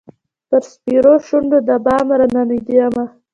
پر 0.47 0.61
سپیرو 0.71 1.13
شونډو 1.27 1.59
د 1.67 1.69
بام 1.85 2.07
راننېدمه 2.19 3.05